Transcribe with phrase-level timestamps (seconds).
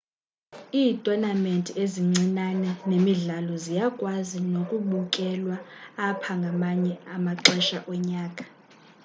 [0.81, 5.57] iithonamenti ezincincane nemidlalo ziyakwazi nokubukelwa
[6.07, 8.43] apha ngamanye amaxesha onyaka